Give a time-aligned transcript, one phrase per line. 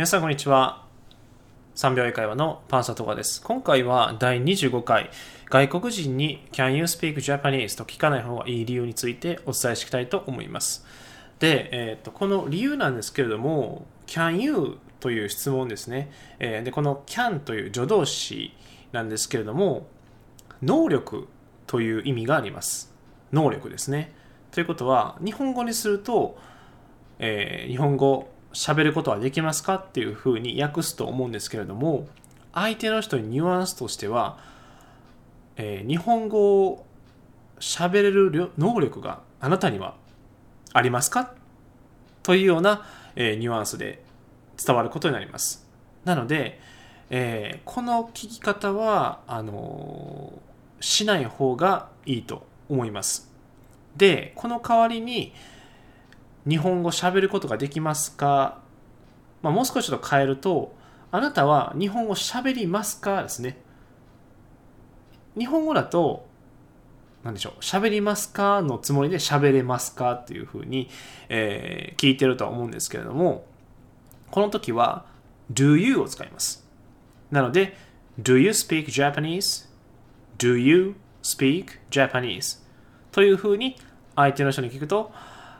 [0.00, 0.86] 皆さんこんにちは。
[1.74, 3.42] 3秒英会話のパンサトガです。
[3.42, 5.10] 今回は第25回
[5.50, 7.76] 外国人に Can you speak Japanese?
[7.76, 10.86] と聞かない方がいい理由についてお伝えしていきたいと思います。
[11.38, 18.54] で、えーと、この理由なんですけれども Can you という質問ですね、えー、でこの Can という助動詞
[18.92, 19.86] なんですけれども
[20.62, 21.28] 能力
[21.66, 22.94] という意味があります。
[23.34, 24.14] 能力ですね。
[24.50, 26.38] ということは日本語にすると、
[27.18, 32.08] えー、日本語喋ることはできますかっていうふうに訳すと思うんですけれども
[32.52, 34.38] 相手の人にニュアンスとしては、
[35.56, 36.84] えー、日本語を
[37.60, 39.94] 喋れる能力があなたには
[40.72, 41.34] ありますか
[42.22, 44.02] というような、えー、ニュアンスで
[44.64, 45.66] 伝わることになります。
[46.04, 46.60] なので、
[47.10, 50.32] えー、この聞き方はあの、
[50.80, 53.30] しない方がいいと思います。
[53.96, 55.32] で、この代わりに、
[56.48, 58.58] 日本語喋ることができますか、
[59.42, 60.74] まあ、もう少しちょっと変えると、
[61.12, 63.22] あなたは日本語喋りますか？
[63.22, 63.58] ですね。
[65.36, 66.28] 日本語だと、
[67.22, 70.12] 何でしょう、喋りますかのつもりで喋れますか？
[70.14, 70.88] っていうふうに、
[71.28, 73.44] えー、聞いてるとは思うんですけれども、
[74.30, 75.04] この時は
[75.52, 76.66] do you を使います。
[77.30, 77.76] なので、
[78.20, 82.62] do you speak Japanese?do you speak Japanese?
[83.12, 83.76] というふうに
[84.16, 85.12] 相手の人に聞くと、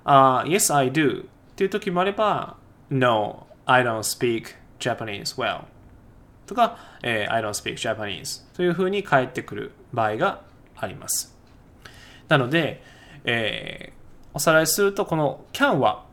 [0.05, 2.57] uh, Yes, I do っていう時もあれば
[2.91, 5.65] No, I don't speak Japanese well
[6.47, 10.41] とか、えー、I don't speak Japanese というふうに返ってくる場合が
[10.77, 11.37] あります。
[12.29, 12.83] なので、
[13.25, 16.05] えー、おさらいするとこの can は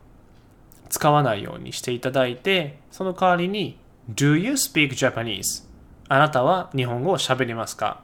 [0.88, 3.78] 使わないようにしていただいてその代わりに
[4.12, 5.64] Do you speak Japanese?
[6.08, 8.02] あなたは日本語を喋りますか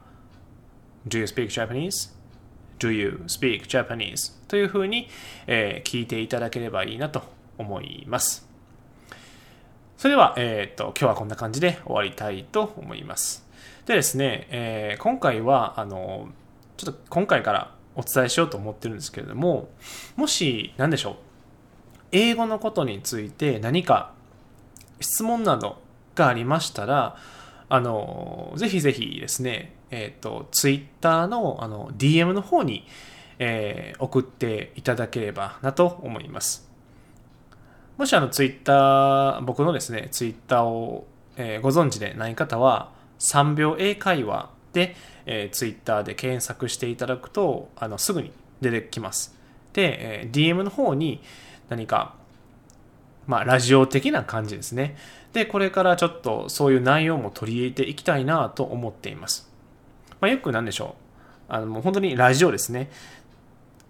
[1.07, 2.14] ?Do you speak Japanese?
[2.79, 4.33] Do you speak Japanese?
[4.47, 5.09] というふうに、
[5.47, 7.23] えー、聞いていただければいいなと
[7.57, 8.47] 思います。
[9.97, 13.45] それでは、えっ、ー、と、今日はこんな感じで終わりたいと思います。
[13.85, 16.29] でですね、えー、今回は、あの、
[16.77, 19.69] ちょっと今回からお伝えしようと思ってるんですけれども、
[20.15, 21.15] もし、何でしょう、
[22.11, 24.13] 英語のことについて何か
[24.99, 25.81] 質問など
[26.15, 27.15] がありましたら、
[27.69, 32.85] あの、ぜひぜひですね、えっ、ー、と、ツイッターのあの DM の方に、
[33.39, 36.69] えー、送っていただければなと思います。
[37.97, 41.07] もしあのツイッター、僕のですね、ツイッターを、
[41.37, 49.33] えー、ご存知でない方は、3秒英会話で、えー、ツイッターで検索していただくと、あのすぐに出てきます。
[49.71, 51.21] で、えー、DM の方に
[51.69, 52.15] 何か、
[53.27, 54.97] まあ、ラジオ的な感じですね。
[55.31, 59.54] で、これからちょっとそういう内容も取り入れていきたいなと思っています。
[60.25, 60.95] まあ、よくなんでしょ
[61.49, 61.53] う。
[61.53, 62.89] あの、もう本当にラジオですね。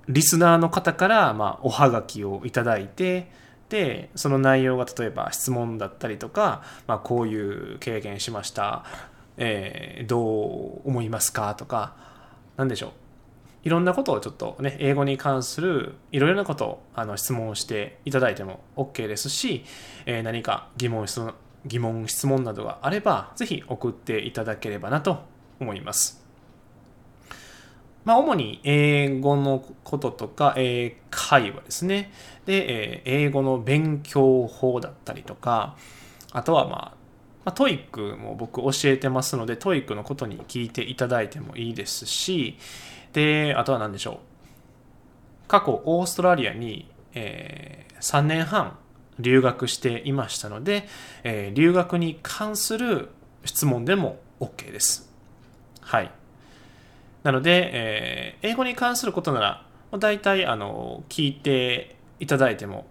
[0.09, 3.31] リスナーの方から、まあ、おはがきをいただいて、
[3.69, 8.83] で、その内容が例えば質問だったりとか、まあ、こういう経験しました。
[9.37, 11.95] えー、どう思いますかとか、
[12.57, 12.91] なんでしょう。
[13.63, 19.63] いろんなことをちょっとね、英語に関するいろいろなことをあの質問していただいても OK ですし、
[20.05, 21.33] えー、何か疑問質問、
[21.65, 25.23] 疑問、質問などがあれば、ぜひ送っていただければなと
[25.61, 26.24] 思います。
[28.05, 32.11] まあ、主に英語のこととか、英会話ですね。
[32.45, 35.75] で、英語の勉強法だったりとか、
[36.31, 37.05] あとはまあ、
[37.45, 42.57] まあ、トイックも僕教えてますので、 TOEIC のことに聞いていただいてもいいですし、
[43.13, 44.17] で、あとは何でしょう。
[45.47, 48.77] 過去、オーストラリアに、えー、3年半
[49.19, 50.87] 留学していましたので、
[51.23, 53.09] えー、留学に関する
[53.45, 55.11] 質問でも OK です。
[55.81, 56.11] はい。
[57.25, 59.65] なので、えー、英語に関することなら、
[59.97, 62.85] 大体あの聞いていただいても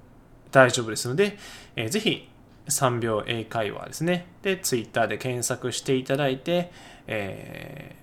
[0.50, 1.38] 大丈夫ですので、
[1.76, 2.28] えー、ぜひ
[2.66, 4.26] 3秒英会話ですね。
[4.42, 6.72] で、Twitter で検索していただいて、
[7.06, 7.94] え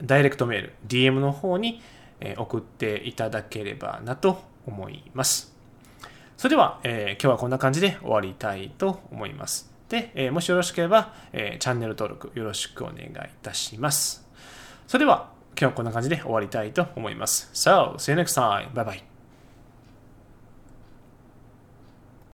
[0.00, 1.82] ー、ダイレクトメール、DM の方に、
[2.20, 5.54] え、送っていただければなと思います。
[6.38, 9.70] それでは、えー、今日はこんな感じで終わりたいと思います。
[9.90, 13.10] で、えー、もしよろしければ、えー、チャンネル登録よろしくお願いい
[13.42, 14.26] たします。
[14.86, 17.50] それでは、今日はこんな感じで終わりたいと思います。
[17.52, 18.72] So, see you next time.
[18.72, 19.17] Bye bye.